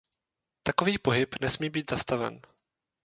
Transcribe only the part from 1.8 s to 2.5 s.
zastaven.